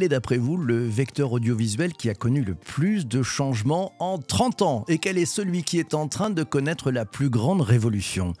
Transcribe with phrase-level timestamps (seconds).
[0.00, 4.16] Quel est d'après vous le vecteur audiovisuel qui a connu le plus de changements en
[4.16, 4.84] 30 ans?
[4.88, 8.32] Et quel est celui qui est en train de connaître la plus grande révolution?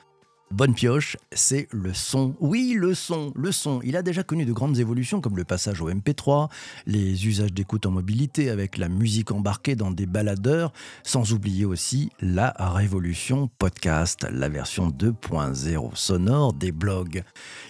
[0.52, 2.34] Bonne pioche, c'est le son.
[2.40, 3.80] Oui, le son, le son.
[3.84, 6.50] Il a déjà connu de grandes évolutions comme le passage au MP3,
[6.86, 10.72] les usages d'écoute en mobilité avec la musique embarquée dans des baladeurs,
[11.04, 17.22] sans oublier aussi la révolution podcast, la version 2.0 sonore des blogs.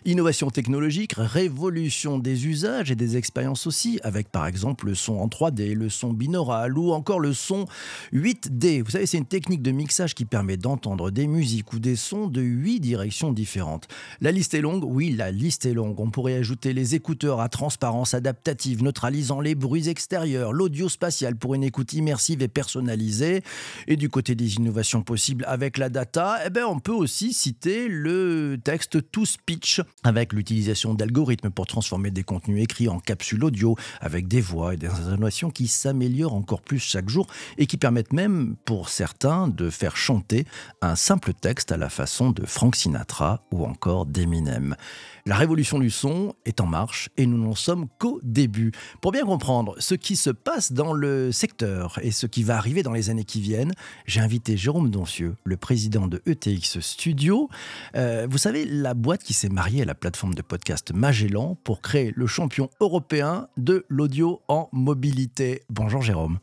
[0.07, 5.29] Innovation technologique, révolution des usages et des expériences aussi, avec par exemple le son en
[5.29, 7.67] 3D, le son binaural ou encore le son
[8.15, 8.83] 8D.
[8.83, 12.27] Vous savez, c'est une technique de mixage qui permet d'entendre des musiques ou des sons
[12.27, 13.89] de 8 directions différentes.
[14.21, 15.99] La liste est longue, oui, la liste est longue.
[15.99, 21.55] On pourrait ajouter les écouteurs à transparence adaptative, neutralisant les bruits extérieurs, l'audio spatial pour
[21.55, 23.43] une écoute immersive et personnalisée.
[23.89, 27.89] Et du côté des innovations possibles avec la data, eh ben, on peut aussi citer
[27.89, 33.77] le texte to speech avec l'utilisation d'algorithmes pour transformer des contenus écrits en capsules audio
[34.01, 37.27] avec des voix et des innovations qui s'améliorent encore plus chaque jour
[37.59, 40.47] et qui permettent même pour certains de faire chanter
[40.83, 44.77] un simple texte à la façon de Frank Sinatra ou encore d'Eminem.
[45.25, 48.71] La révolution du son est en marche et nous n'en sommes qu'au début.
[49.01, 52.83] Pour bien comprendre ce qui se passe dans le secteur et ce qui va arriver
[52.83, 53.73] dans les années qui viennent,
[54.05, 57.49] j'ai invité Jérôme Doncieux, le président de ETX Studio.
[57.97, 61.81] Euh, vous savez, la boîte qui s'est mariée à la plateforme de podcast Magellan pour
[61.81, 65.63] créer le champion européen de l'audio en mobilité.
[65.71, 66.41] Bonjour Jérôme.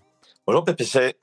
[0.48, 1.14] Bonjour PPC.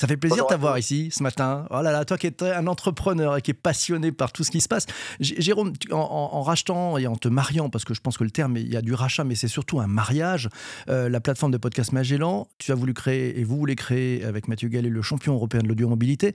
[0.00, 1.64] Ça fait plaisir de t'avoir ici ce matin.
[1.70, 4.50] Oh là là, toi qui es un entrepreneur et qui est passionné par tout ce
[4.50, 4.86] qui se passe.
[5.20, 8.66] Jérôme, en, rachetant et en te mariant, parce que je pense que le terme, il
[8.66, 10.48] y a du rachat, mais c'est surtout un mariage,
[10.88, 14.48] euh, la plateforme de podcast Magellan, tu as voulu créer et vous voulez créer avec
[14.48, 16.34] Mathieu Gallet le champion européen de l'audio en mobilité.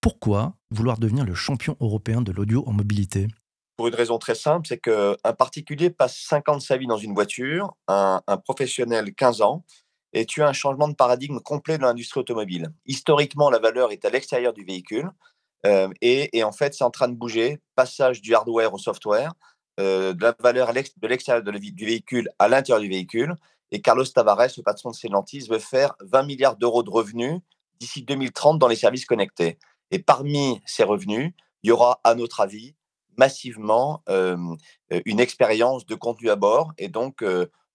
[0.00, 3.28] Pourquoi vouloir devenir le champion européen de l'audio en mobilité?
[3.76, 6.96] Pour une raison très simple, c'est qu'un particulier passe 5 ans de sa vie dans
[6.96, 9.62] une voiture, un, un professionnel 15 ans,
[10.16, 12.72] et tu as un changement de paradigme complet dans l'industrie automobile.
[12.86, 15.10] Historiquement, la valeur est à l'extérieur du véhicule
[15.66, 19.34] euh, et, en fait, c'est en train de bouger, passage du hardware au software,
[19.78, 23.34] euh, de la valeur de l'extérieur du véhicule à l'intérieur du véhicule.
[23.72, 27.40] Et Carlos Tavares, le patron de Stellantis, veut faire 20 milliards d'euros de revenus
[27.78, 29.58] d'ici 2030 dans les services connectés.
[29.90, 32.74] Et parmi ces revenus, il y aura, à notre avis,
[33.18, 34.38] massivement euh,
[35.04, 36.72] une expérience de contenu à bord.
[36.78, 37.22] Et donc,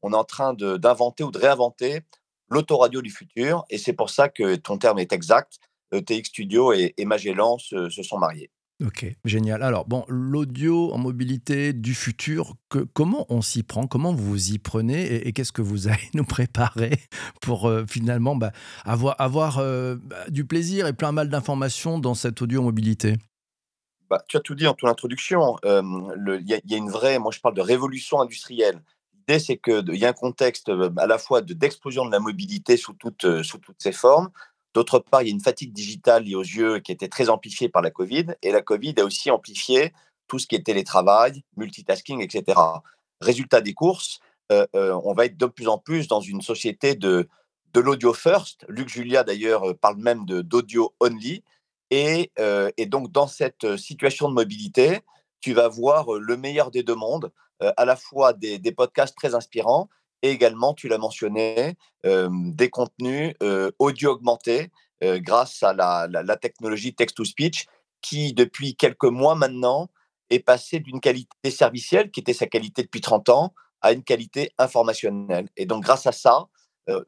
[0.02, 2.02] on est en train d'inventer ou de réinventer
[2.52, 3.66] l'autoradio du futur.
[3.70, 5.60] Et c'est pour ça que ton terme est exact.
[5.94, 8.52] Euh, TX Studio et, Magellan se, sont mariés.
[8.86, 9.62] Ok, génial.
[9.62, 13.86] Alors, bon, l'audio en mobilité du futur, que, comment on s'y prend?
[13.86, 15.28] Comment vous y prenez?
[15.28, 16.92] Et, qu'est-ce que vous allez nous préparer
[17.42, 18.52] pour euh, finalement bah,
[18.86, 23.18] avoir, avoir euh, bah, du plaisir et plein mal d'informations dans cette audio mobilité?
[24.10, 25.58] Bah, Tu as tout dit en ton introduction.
[25.64, 28.82] Il y, y, a une vraie, moi je parle de révolution industrielle
[29.40, 32.96] c'est qu'il y a un contexte euh, à la fois d'explosion de, la mobilité sous,
[33.24, 34.30] euh, sous toutes ses formes.
[34.74, 37.70] D'autre part, il y a une fatigue digitale liée aux yeux qui était très amplifiée
[37.70, 38.28] par la Covid.
[38.42, 39.94] Et la Covid a aussi amplifié
[40.28, 42.60] tout ce qui est télétravail, multitasking, etc.
[43.20, 44.20] Résultat des courses,
[44.52, 44.66] euh,
[45.04, 47.28] on va être de plus en plus dans une société de,
[47.74, 48.66] de l'audio first.
[48.70, 51.44] Luc Julia, d'ailleurs, parle même d'audio only.
[51.90, 52.32] Et,
[52.78, 55.02] et, donc, dans cette situation de mobilité,
[55.42, 57.32] tu vas voir le meilleur des deux mondes,
[57.78, 59.90] à la fois des, podcasts très inspirants
[60.24, 63.34] et également, tu l'as mentionné, des contenus
[63.80, 67.66] audio augmentés grâce à la, technologie text-to-speech
[68.02, 69.90] qui, depuis quelques mois maintenant,
[70.30, 74.52] est passée d'une qualité servicielle, qui était sa qualité depuis 30 ans, à une qualité
[74.58, 75.50] informationnelle.
[75.58, 76.48] Et donc, grâce à ça,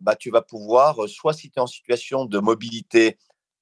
[0.01, 3.17] bah, tu vas pouvoir, soit si tu es en situation de mobilité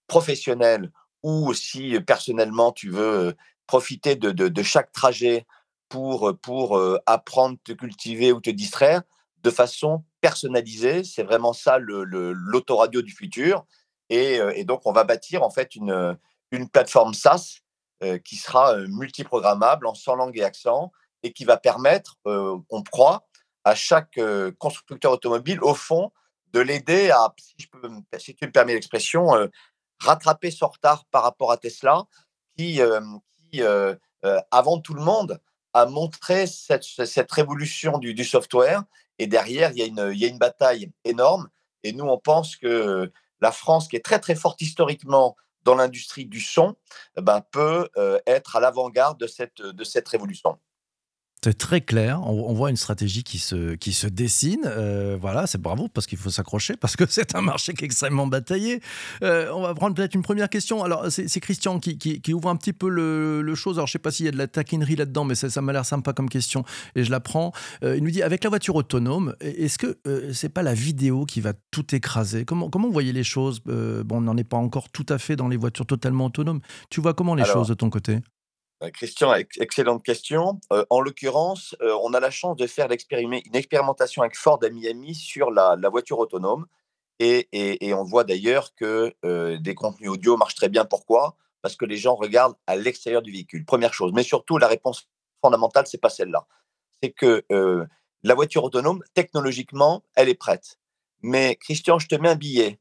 [0.07, 0.91] professionnelle
[1.23, 3.35] ou si personnellement tu veux
[3.67, 5.45] profiter de, chaque trajet
[5.91, 9.03] pour, pour apprendre, te cultiver ou te distraire
[9.43, 11.03] de façon personnalisée.
[11.03, 13.65] C'est vraiment ça l'autoradio le, du futur.
[14.09, 16.17] Et, donc, on va bâtir en fait une,
[16.51, 17.59] une plateforme SaaS
[18.23, 20.91] qui sera multiprogrammable en 100 langues et accents
[21.23, 23.27] et qui va permettre, on croit,
[23.63, 24.19] à chaque
[24.57, 26.11] constructeur automobile, au fond,
[26.53, 29.29] de l'aider à, si, je peux, si tu me permets l'expression,
[29.99, 32.05] rattraper son retard par rapport à Tesla,
[32.57, 33.95] qui, euh,
[34.25, 35.39] euh, avant tout le monde,
[35.73, 38.83] a montré cette, cette révolution du, du, software.
[39.19, 41.49] Et derrière, il y, a une, il y, a une, bataille énorme.
[41.83, 46.25] Et nous, on pense que la France, qui est très très forte historiquement dans l'industrie
[46.25, 46.75] du son,
[47.15, 50.57] ben, peut euh, être à l'avant-garde de cette, de cette révolution.
[51.43, 52.21] C'est très clair.
[52.21, 54.61] On, voit une stratégie qui se, qui se dessine.
[54.65, 57.87] Euh, voilà, c'est bravo parce qu'il faut s'accrocher parce que c'est un marché qui est
[57.87, 58.79] extrêmement bataillé.
[59.23, 60.83] Euh, on va prendre peut-être une première question.
[60.83, 63.77] Alors, c'est Christian qui, qui, ouvre un petit peu le, le chose.
[63.77, 65.73] Alors, je sais pas s'il y a de la taquinerie là-dedans, mais ça, ça m'a
[65.73, 67.53] l'air sympa comme question et je la prends.
[67.83, 69.97] Euh, il nous dit avec la voiture autonome, est-ce que
[70.33, 72.45] c'est pas la vidéo qui va tout écraser?
[72.45, 73.61] Comment, comment vous voyez les choses?
[73.63, 76.61] Bon, on n'en est pas encore tout à fait dans les voitures totalement autonomes.
[76.91, 78.19] Tu vois comment les choses de ton côté?
[78.83, 80.59] Euh, Christian, excellente question.
[80.73, 84.69] Euh, en l'occurrence, euh, on a la chance de faire une expérimentation avec Ford à
[84.69, 86.65] Miami sur la, voiture autonome.
[87.19, 89.13] Et, on voit d'ailleurs que
[89.57, 90.85] des contenus audio marchent très bien.
[90.85, 91.35] Pourquoi?
[91.61, 94.11] Parce que les gens regardent à l'extérieur du véhicule, première chose.
[94.11, 95.07] Mais surtout, la réponse
[95.39, 96.47] fondamentale, c'est pas celle-là.
[97.03, 97.43] C'est que
[98.23, 100.79] la voiture autonome, technologiquement, elle est prête.
[101.21, 102.79] Mais Christian, je te mets un billet.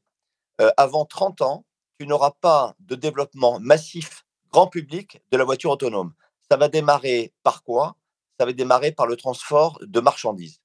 [0.75, 1.65] avant 30 ans,
[1.99, 6.13] tu n'auras pas de développement massif grand public de la voiture autonome.
[6.49, 7.95] Ça va démarrer par quoi?
[8.39, 10.59] Ça va démarrer par le transport de marchandises.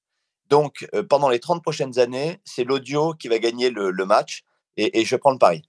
[0.49, 4.43] Donc, euh, pendant les 30 prochaines années, c'est l'audio qui va gagner le, match
[4.77, 5.63] et, je prends le pari.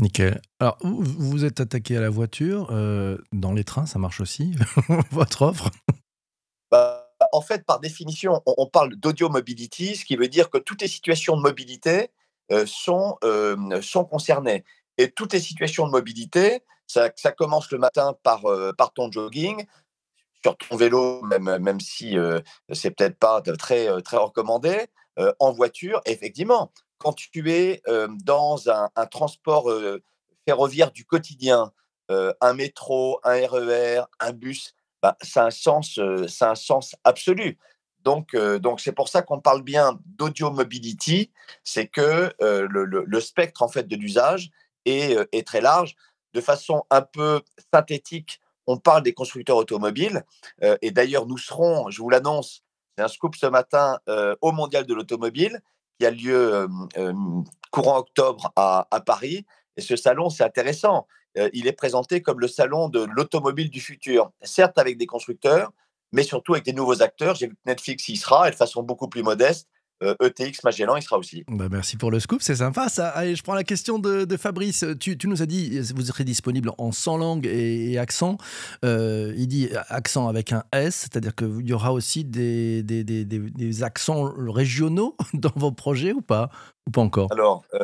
[0.00, 0.40] Nickel.
[0.60, 2.68] Alors, vous vous êtes attaqué à la voiture.
[2.70, 4.54] Euh, dans les trains, ça marche aussi,
[5.10, 5.70] votre offre?
[6.70, 10.82] Bah, En fait, par définition, on, parle d'audio mobility, ce qui veut dire que toutes
[10.82, 12.10] les situations de mobilité
[12.52, 13.16] euh, sont,
[13.82, 14.64] sont concernées.
[14.98, 19.66] Et toutes les situations de mobilité, ça, commence le matin par, euh, par ton jogging,
[20.42, 22.40] sur ton vélo, même, même si euh,
[22.72, 24.86] c'est peut-être pas très, euh, très recommandé,
[25.40, 26.00] en voiture.
[26.06, 27.82] Effectivement, quand tu es
[28.22, 29.68] dans un, transport
[30.46, 31.72] ferroviaire du quotidien,
[32.08, 35.98] un métro, un RER, e un bus, bah, ça, a un sens,
[36.28, 37.58] ça un sens absolu.
[38.04, 41.32] Donc, donc c'est pour ça qu'on parle bien d'audio mobility,
[41.64, 44.52] c'est que le, spectre en fait de l'usage
[44.84, 45.96] est, très large
[46.34, 47.42] de façon un peu
[47.72, 50.24] synthétique, on parle des constructeurs automobiles.
[50.62, 52.62] Euh, et d'ailleurs, nous serons, je vous l'annonce,
[52.96, 55.60] c'est un scoop ce matin euh, au Mondial de l'automobile
[55.98, 57.14] qui a lieu euh,
[57.72, 59.46] courant octobre à, Paris.
[59.76, 61.06] Et ce salon, c'est intéressant.
[61.52, 65.72] il est présenté comme le salon de l'automobile du futur, certes avec des constructeurs,
[66.12, 67.34] mais surtout avec des nouveaux acteurs.
[67.34, 69.68] J'ai vu que Netflix y sera, et de façon beaucoup plus modeste.
[70.00, 71.44] ETX euh, e Magellan, il sera aussi.
[71.48, 73.08] Bah merci pour le scoop, c'est sympa ça.
[73.08, 74.84] Allez, je prends la question de, Fabrice.
[75.00, 78.36] Tu, nous as dit, vous serez disponible en 100 langues et, accents.
[78.84, 84.32] Euh, il dit accent avec un S, c'est-à-dire qu'il y aura aussi des, des, accents
[84.36, 86.50] régionaux dans vos projets ou pas
[86.86, 87.32] Ou pas encore?
[87.32, 87.80] Alors, euh,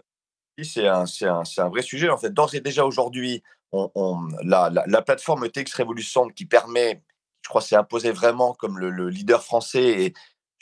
[0.62, 2.08] c'est un, un, vrai sujet.
[2.08, 7.02] En fait, d'ores et déjà aujourd'hui, on, la, la, plateforme ETX Révolution qui permet,
[7.43, 10.14] je crois, c'est imposé vraiment comme le, le leader français et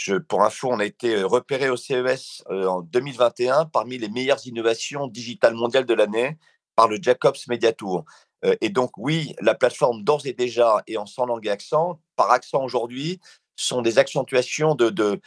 [0.02, 4.08] je, pour info, on a été euh, repéré au CES euh, en 2021 parmi les
[4.08, 6.38] meilleures innovations digitales mondiales de l'année
[6.75, 8.04] par le Jacobs Media Tour.
[8.44, 12.00] Euh, et donc, oui, la plateforme d'ores et déjà est en 100 langues et accents.
[12.16, 13.20] Par accent aujourd'hui,
[13.54, 15.20] sont des accentuations de, de,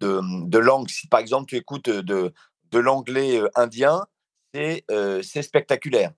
[0.00, 0.88] de, langues.
[0.88, 2.32] Si par exemple tu écoutes de,
[2.72, 4.06] de l'anglais indien,
[4.54, 6.12] c'est spectaculaire.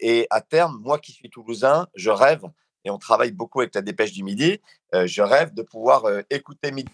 [0.00, 2.42] et à terme, moi qui suis toulousain, je rêve,
[2.84, 4.60] et on travaille beaucoup avec la dépêche du midi,
[4.94, 6.90] je rêve de pouvoir écouter midi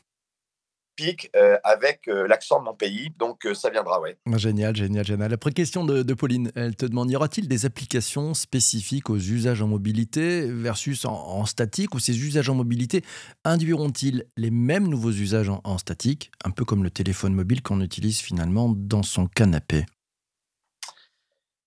[1.35, 3.11] euh, avec euh, l'accent de mon pays.
[3.19, 4.17] Donc euh, ça viendra, ouais.
[4.37, 5.33] Génial, génial, génial.
[5.33, 6.53] Après, question de, Pauline.
[6.55, 11.95] Elle te demande y aura-t-il des applications spécifiques aux usages en mobilité versus en, statique
[11.95, 13.03] ou ces usages en mobilité
[13.45, 18.21] induiront-ils les mêmes nouveaux usages en, statique, un peu comme le téléphone mobile qu'on utilise
[18.21, 19.85] finalement dans son canapé?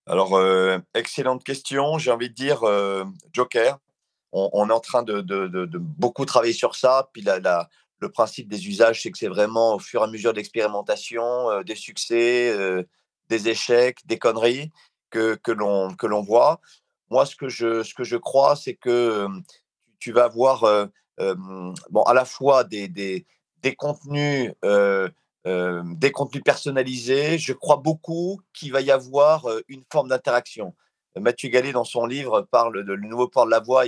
[0.05, 0.39] Alors,
[0.93, 1.97] excellente question.
[1.97, 2.61] J'ai envie de dire
[3.33, 3.77] Joker.
[4.31, 7.09] On, est en train de, de, beaucoup travailler sur ça.
[7.11, 10.07] Puis la, la, le principe des usages, c'est que c'est vraiment au fur et à
[10.07, 12.83] mesure de l'expérimentation, euh, des succès, euh,
[13.29, 14.71] des échecs, des conneries
[15.09, 16.59] que, que l'on voit.
[17.09, 19.27] Moi, ce que je, ce que je crois, c'est que
[19.99, 23.25] tu vas avoir bon, à la fois des, des,
[23.61, 27.37] des contenus, des contenus personnalisés.
[27.37, 30.75] Je crois beaucoup qu'il va y avoir une forme d'interaction.
[31.15, 33.85] Mathieu Gallet, dans son livre, parle de Le nouveau port de la voix.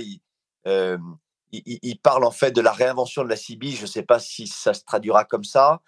[1.52, 3.70] Il, parle en fait de la réinvention de la CB.
[3.70, 5.80] Je ne sais pas si ça se traduira comme ça,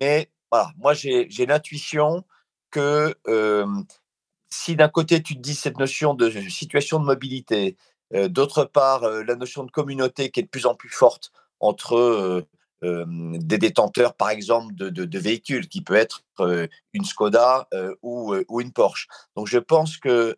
[0.00, 2.24] mais voilà, moi j'ai l'intuition
[2.70, 3.14] que
[4.50, 7.76] si d'un côté tu te dis cette notion de situation de mobilité,
[8.12, 12.46] d'autre part la notion de communauté qui est de plus en plus forte entre
[12.82, 16.22] des détenteurs, par exemple, de, véhicules, qui peut être
[16.92, 17.68] une Skoda
[18.02, 19.08] ou, une Porsche.
[19.36, 20.36] Donc je pense qu'il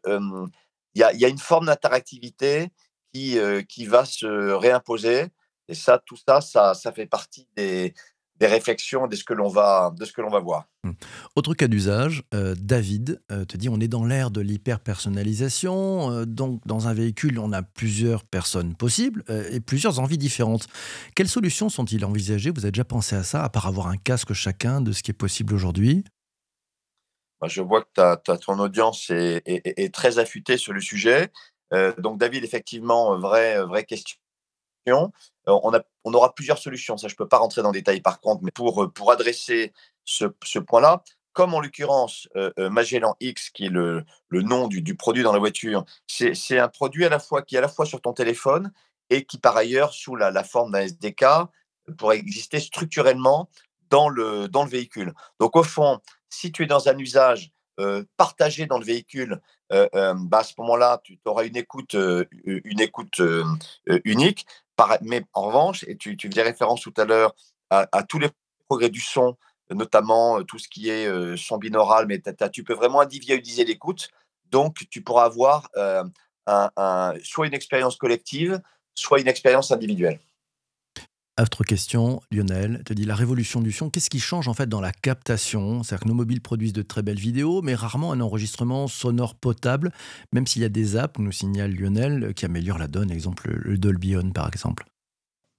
[0.95, 2.71] y, a une forme d'interactivité
[3.13, 3.39] qui,
[3.69, 5.27] qui va se réimposer.
[5.69, 7.95] Et ça, tout ça, ça, ça fait partie des,
[8.41, 10.65] des réflexions de ce que l'on va, de ce que l'on va voir.
[10.83, 10.93] Mmh.
[11.37, 16.25] Autre cas d'usage, euh, David euh, te dit on est dans l'ère de l'hyper-personnalisation, euh,
[16.25, 20.67] donc dans un véhicule on a plusieurs personnes possibles et plusieurs envies différentes.
[21.15, 22.51] Quelles solutions sont-ils envisagées?
[22.51, 25.11] Vous avez déjà pensé à ça, à part avoir un casque chacun de ce qui
[25.11, 26.05] est possible aujourd'hui?
[27.41, 31.31] Bah, Je vois que ton audience est, très affûtée sur le sujet.
[31.99, 34.19] Donc David, effectivement, vraie, vraie question.
[35.47, 38.01] On, a, on, aura plusieurs solutions, ça je ne peux pas rentrer dans le détail
[38.01, 39.73] par contre, mais pour, pour adresser
[40.05, 41.03] ce, point-là.
[41.33, 45.39] Comme en l'occurrence, euh, euh, Magellan X, qui est le, nom du, produit dans la
[45.39, 48.73] voiture, c'est un produit à la fois qui est à la fois sur ton téléphone
[49.11, 51.25] et qui, par ailleurs, sous la, forme d'un SDK,
[51.99, 53.49] pourrait exister structurellement
[53.91, 55.15] dans le, dans le véhicule.
[55.39, 60.39] Donc, au fond, si tu es dans un usage euh, partagé dans le véhicule, bah,
[60.39, 63.23] à ce moment-là, tu auras une écoute, une écoute
[64.05, 64.47] unique.
[65.03, 67.35] mais en revanche, et tu, tu faisais référence tout à l'heure
[67.71, 68.31] à, tous les
[68.69, 69.37] progrès du son
[69.73, 72.21] notamment tout ce qui est son binaural, mais
[72.53, 74.11] tu peux vraiment individualiser l'écoute.
[74.51, 75.71] Donc, tu pourras avoir
[77.23, 78.61] soit une expérience collective,
[78.97, 80.19] soit une expérience individuelle.
[81.41, 83.89] Autre question, Lionel te dit la révolution du son.
[83.89, 85.83] Qu'est-ce qui change en fait dans la captation?
[85.83, 89.91] C'est-à-dire que nos mobiles produisent de très belles vidéos, mais rarement un enregistrement sonore potable,
[90.33, 93.79] même s'il y a des apps, nous signale Lionel, qui améliorent la donne, exemple le
[93.79, 94.85] Dolby On par exemple.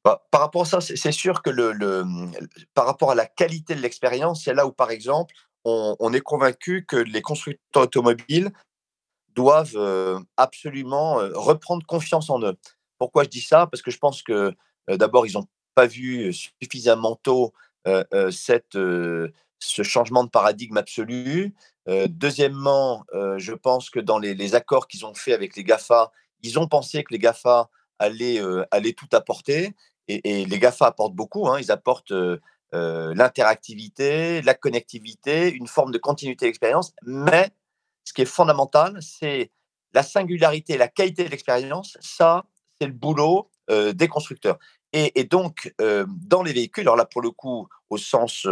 [0.06, 2.06] Bah, par rapport à ça, c'est sûr que le,
[2.76, 5.34] par rapport à la qualité de l'expérience, c'est là où, par exemple,
[5.64, 8.52] on, est convaincu que les constructeurs automobiles
[9.34, 12.58] doivent euh, absolument euh, reprendre confiance en eux.
[13.00, 13.66] Pourquoi je dis ça?
[13.66, 14.54] Parce que je pense que
[14.90, 17.54] euh, d'abord, ils n'ont pas vu suffisamment tôt
[18.30, 21.54] cette, ce changement de paradigme absolu.
[21.88, 23.06] deuxièmement,
[23.38, 26.12] je pense que dans les, accords qu'ils ont faits avec les GAFA,
[26.42, 29.76] ils ont pensé que les GAFA allaient, allaient tout apporter
[30.08, 31.48] et, les GAFA apportent beaucoup.
[31.48, 31.60] Hein.
[31.60, 32.14] ils apportent
[32.72, 36.94] l'interactivité, la connectivité, une forme de continuité d'expérience.
[37.04, 37.50] Mais
[38.04, 39.52] ce qui est fondamental, c'est
[39.94, 41.98] la singularité, la qualité de l'expérience.
[42.00, 42.46] Ça,
[42.80, 44.58] c'est le boulot des constructeurs.
[44.94, 48.48] Et, donc, dans les véhicules, alors là, pour le coup, au sens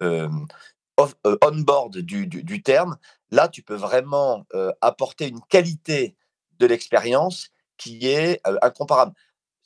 [0.00, 2.96] on-board du, du, terme,
[3.30, 4.46] là, tu peux vraiment
[4.80, 6.16] apporter une qualité
[6.58, 9.12] de l'expérience qui est incomparable.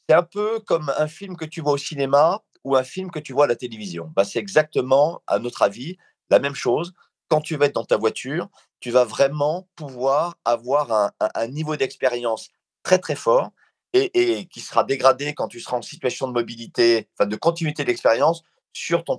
[0.09, 3.19] C'est un peu comme un film que tu vois au cinéma ou un film que
[3.19, 4.11] tu vois à la télévision.
[4.15, 5.99] Bah, c'est exactement, à notre avis,
[6.31, 6.93] la même chose.
[7.29, 8.49] Quand tu vas être dans ta voiture,
[8.81, 12.49] tu vas vraiment pouvoir avoir un, niveau d'expérience
[12.83, 13.51] très très fort
[13.95, 18.43] et, qui sera dégradé quand tu seras en situation de mobilité, enfin de continuité d'expérience
[18.73, 19.17] sur ton,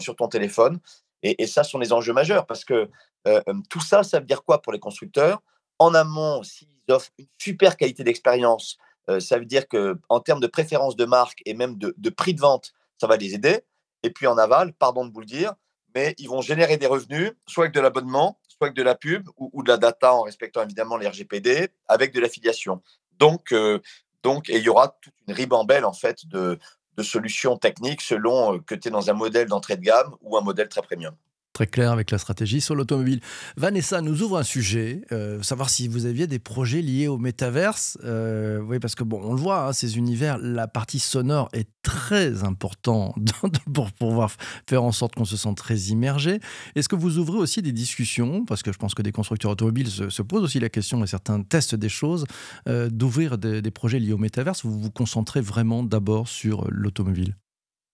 [0.00, 0.80] sur, ton, téléphone.
[1.22, 2.90] Et, ça, ce sont les enjeux majeurs parce que
[3.28, 5.40] euh, euh, tout ça, ça veut dire quoi pour les constructeurs?
[5.78, 8.76] En amont, s'ils offrent une super qualité d'expérience,
[9.08, 12.40] euh, ça veut dire qu'en termes de préférence de marque et même de, prix de
[12.40, 13.60] vente, ça va les aider.
[14.02, 15.54] Et puis en aval, pardon de vous le dire,
[15.94, 19.28] mais ils vont générer des revenus, soit avec de l'abonnement, soit avec de la pub
[19.36, 22.82] ou, de la data en respectant évidemment les RGPD, avec de l'affiliation.
[23.22, 23.78] Donc, euh,
[24.24, 26.58] donc, et il y aura toute une ribambelle en fait de,
[26.96, 30.36] de solutions techniques selon euh, que tu es dans un modèle d'entrée de gamme ou
[30.36, 31.14] un modèle très premium
[31.52, 33.20] très clair avec la stratégie sur l'automobile.
[33.56, 37.98] Vanessa nous ouvre un sujet, euh, savoir si vous aviez des projets liés au métaverse.
[38.04, 41.68] Euh, oui, parce que bon, on le voit, hein, ces univers, la partie sonore est
[41.82, 43.16] très importante
[43.74, 44.30] pour pouvoir
[44.68, 46.40] faire en sorte qu'on se sente très immergé.
[46.74, 49.88] Est-ce que vous ouvrez aussi des discussions, parce que je pense que des constructeurs automobiles
[49.88, 52.24] se, posent aussi la question et certains testent des choses,
[52.68, 57.36] euh, d'ouvrir des, des projets liés au métaverse Vous vous concentrez vraiment d'abord sur l'automobile?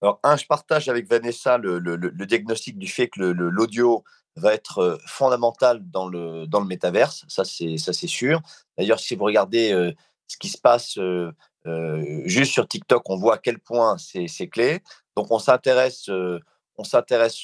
[0.01, 4.05] Alors, un, je partage avec Vanessa le, diagnostic du fait que l'audio
[4.37, 8.41] va être euh, fondamental dans le, dans le métaverse, ça c'est sûr.
[8.77, 9.93] D'ailleurs, si vous regardez euh,
[10.29, 11.33] ce qui se passe euh,
[12.25, 14.81] juste sur TikTok, on voit à quel point c'est clé.
[15.17, 16.85] Donc, on s'intéresse on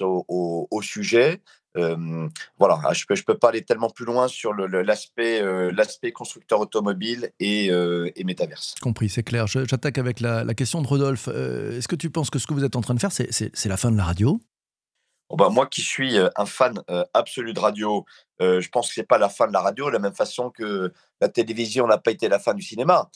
[0.01, 1.43] au, au, sujet
[1.75, 6.61] voilà, ah, je peux, je peux pas aller tellement plus loin sur l'aspect l'aspect constructeur
[6.61, 8.75] automobile et, et métaverse.
[8.81, 9.47] Compris, c'est clair.
[9.47, 11.29] J'attaque avec la, la, question de Rodolphe.
[11.29, 13.77] Est-ce que tu penses que ce que vous êtes en train de faire, c'est la
[13.77, 14.41] fin de la radio?
[15.37, 16.81] Bah, moi qui suis un fan
[17.13, 18.05] absolu de radio,
[18.41, 20.93] je pense que c'est pas la fin de la radio, de la même façon que
[21.21, 23.11] la télévision n'a pas été la fin du cinéma.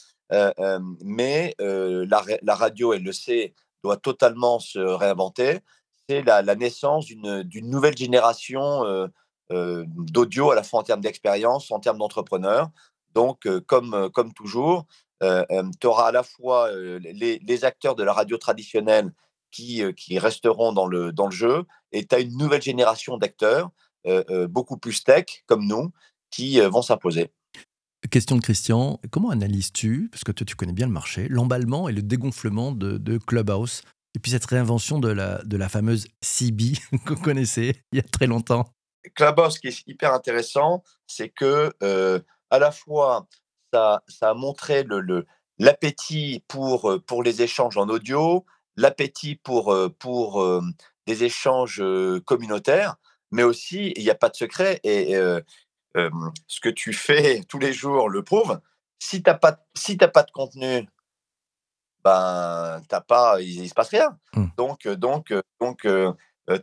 [1.04, 5.60] mais la, la, radio, elle le sait, doit totalement se réinventer
[6.08, 9.06] c'est la, naissance d'une nouvelle génération euh,
[9.52, 12.70] euh, d'audio, à la fois en termes d'expérience, en termes d'entrepreneurs.
[13.14, 14.86] Donc, euh, comme, comme toujours,
[15.20, 19.12] tu auras à la fois les, acteurs de la radio traditionnelle
[19.50, 23.70] qui, qui resteront dans le, dans le jeu, et tu as une nouvelle génération d'acteurs,
[24.48, 25.90] beaucoup plus tech, comme nous,
[26.30, 27.32] qui vont s'imposer.
[28.12, 31.92] Question de Christian, comment analyses-tu, parce que toi tu connais bien le marché, l'emballement et
[31.92, 33.82] le dégonflement de, de Clubhouse?
[34.14, 36.74] Et puis cette réinvention de la, de la fameuse CB
[37.06, 38.72] qu'on connaissait il y a très longtemps.
[39.14, 43.28] Clubhouse, ce qui est hyper intéressant, c'est que euh, à la fois
[43.72, 45.26] ça, ça a montré le,
[45.58, 48.44] l'appétit pour, euh, pour les échanges en audio,
[48.76, 50.62] l'appétit pour, euh, pour
[51.06, 51.82] des échanges
[52.26, 52.96] communautaires,
[53.30, 55.14] mais aussi, il n'y a pas de secret, et
[55.94, 58.60] ce que tu fais tous les jours le prouve,
[58.98, 60.88] si tu n'as pas, si pas de contenu,
[62.08, 64.16] ben, t'as pas, il, ne se passe rien.
[64.34, 64.46] Mmh.
[64.56, 65.86] Donc, donc, donc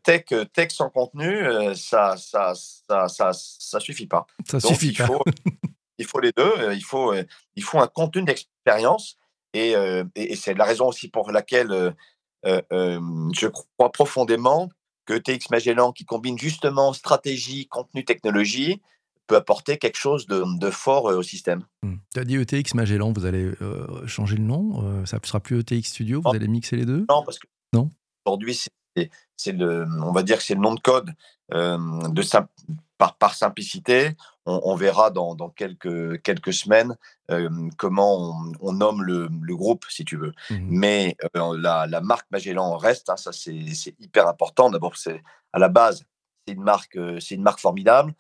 [0.04, 4.26] tech, tech sans contenu, ça, ça, ça, ça, ça suffit pas.
[4.48, 5.24] Ça suffit il Faut,
[5.98, 6.74] il faut les deux.
[6.74, 7.14] Il faut,
[7.56, 9.18] il faut un contenu d'expérience.
[9.54, 9.74] Et,
[10.16, 11.96] et, c'est la raison aussi pour laquelle
[12.44, 14.70] je crois profondément
[15.06, 18.82] que TX Magellan, qui combine justement stratégie, contenu, technologie,
[19.28, 21.64] peut apporter quelque chose de, fort au système.
[21.84, 21.96] Mmh.
[22.14, 23.52] Tu as dit ETX Magellan, vous allez
[24.06, 27.06] changer le nom Ça ne sera plus ETX Studio, vous allez mixer les deux?
[27.10, 27.90] Non, parce que non
[28.26, 28.60] aujourd'hui,
[29.38, 31.14] c'est le, on va dire que c'est le nom de code
[31.52, 32.22] de
[32.98, 34.12] par, par simplicité.
[34.48, 36.96] On, verra dans, quelques, quelques semaines
[37.78, 40.34] comment on, nomme le, groupe, si tu veux.
[40.50, 44.70] Mmh Mais la, la, marque Magellan reste, hein, ça c'est hyper important.
[44.70, 46.06] D'abord, c'est à la base,
[46.48, 48.14] c'est une marque, c'est une marque formidable.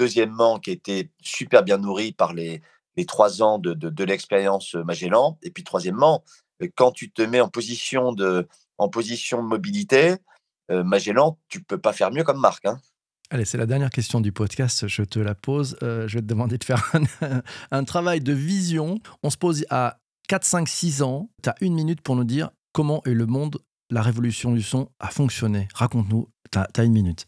[0.00, 2.62] Deuxièmement, qui a été super bien nourrie par les,
[3.06, 5.38] trois ans de, l'expérience Magellan.
[5.42, 6.24] Et puis troisièmement,
[6.74, 8.48] quand tu te mets en position de,
[9.42, 10.14] mobilité,
[10.70, 12.64] Magellan, tu peux pas faire mieux comme marque.
[12.64, 12.78] Hein.
[13.28, 15.76] Allez, c'est la dernière question du podcast, je te la pose.
[15.82, 16.90] je vais te demander de faire
[17.70, 19.00] un, travail de vision.
[19.22, 21.30] On se pose à 4, 5, 6 ans.
[21.42, 23.58] Tu as une minute pour nous dire comment est le monde,
[23.90, 25.68] la révolution du son a fonctionné.
[25.74, 27.26] Raconte-nous, tu as, une minute.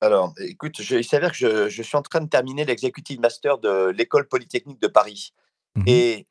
[0.00, 3.88] Alors, écoute, je, il s'avère que je, suis en train de terminer l'executive master de
[3.90, 5.32] l'école polytechnique de Paris.
[5.76, 6.26] Mmh et,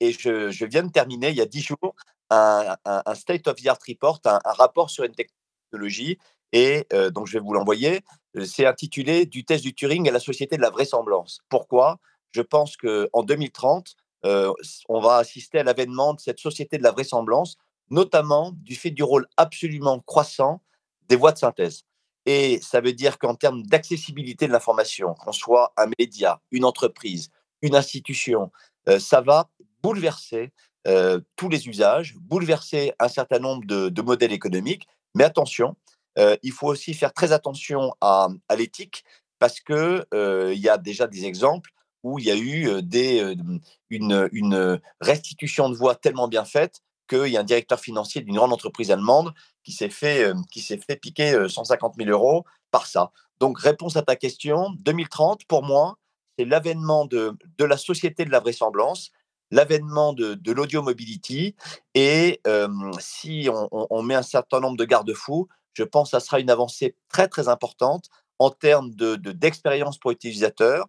[0.00, 1.94] et je, viens de terminer, il y a dix jours,
[2.30, 2.76] un,
[3.14, 6.18] State of the Art Report, un, rapport sur une technologie.
[6.52, 8.00] Et donc, je vais vous l'envoyer.
[8.44, 11.40] C'est intitulé Du test du Turing à la société de la vraisemblance.
[11.48, 11.98] Pourquoi?
[12.32, 17.56] Je pense qu'en 2030, on va assister à l'avènement de cette société de la vraisemblance,
[17.90, 20.62] notamment du fait du rôle absolument croissant
[21.08, 21.84] des voies de synthèse.
[22.26, 27.30] Et ça veut dire qu'en termes d'accessibilité de l'information, qu'on soit un média, une entreprise,
[27.62, 28.50] une institution,
[28.88, 29.48] euh, ça va
[29.82, 30.52] bouleverser
[30.86, 34.86] euh, tous les usages, bouleverser un certain nombre de, modèles économiques.
[35.14, 35.76] Mais attention,
[36.18, 39.04] euh, il faut aussi faire très attention à, l'éthique
[39.38, 41.70] parce qu'il il y a déjà des exemples
[42.02, 42.68] où il y a eu
[43.90, 48.52] une restitution de voix tellement bien faite qu'il y a un directeur financier d'une grande
[48.52, 53.10] entreprise allemande qui s'est fait, euh, qui fait piquer 150 euh, 000 euros par ça.
[53.40, 55.96] Donc, réponse à ta question, 2030, pour moi,
[56.38, 59.10] c'est l'avènement de, de la société de la vraisemblance,
[59.50, 61.56] l'avènement de, de l'audio mobility.
[61.94, 62.68] Et euh,
[63.00, 66.94] si on, met un certain nombre de garde-fous, je pense que ça sera une avancée
[67.08, 68.06] très, très importante
[68.38, 70.86] en termes de, d'expérience pour l'utilisateur,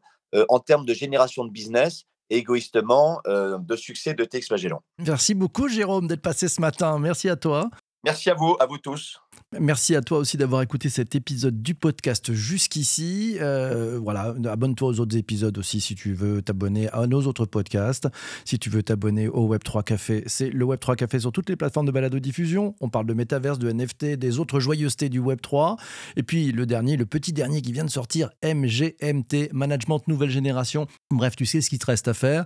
[0.47, 4.83] en termes de génération de business égoïstement euh, de succès de TX Magellan.
[4.99, 6.97] Merci beaucoup Jérôme d'être passé ce matin.
[6.99, 7.69] Merci à toi.
[8.03, 9.21] Merci à vous, à vous tous.
[9.59, 13.37] Merci à toi aussi d'avoir écouté cet épisode du podcast jusqu'ici.
[13.41, 18.07] Euh, voilà, abonne-toi aux autres épisodes aussi si tu veux t'abonner à nos autres podcasts.
[18.45, 21.85] Si tu veux t'abonner au Web3 Café, c'est le Web3 Café sur toutes les plateformes
[21.85, 22.75] de balado diffusion.
[22.79, 25.77] On parle de métaverse, de NFT, des autres joyeusetés du Web3.
[26.15, 30.87] Et puis le dernier, le petit dernier qui vient de sortir, MGMT, Management Nouvelle Génération.
[31.09, 32.45] Bref, tu sais ce qu'il te reste à faire.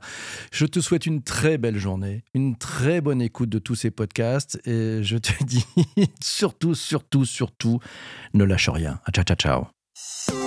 [0.51, 4.59] Je te souhaite une très belle journée, une très bonne écoute de tous ces podcasts
[4.65, 5.65] et je te dis
[6.21, 7.79] surtout surtout, surtout,
[8.33, 8.99] ne lâche rien.
[9.11, 10.44] Ciao, ciao, ciao.